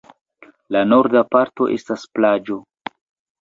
[0.75, 2.59] La norda parto estas plaĝo.